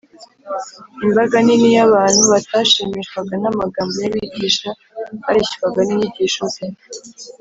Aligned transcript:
Imbaga 1.05 1.35
nini 1.45 1.69
y’abantu 1.77 2.21
batashimishwaga 2.33 3.33
n’amagambo 3.43 3.95
y’abigisha 4.03 4.69
bareshywaga 5.23 5.79
n’inyigisho 5.83 6.43
Ze 6.53 6.65